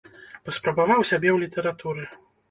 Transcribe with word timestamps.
Паспрабаваў 0.45 1.05
сябе 1.09 1.29
ў 1.33 1.35
літаратуры. 1.43 2.03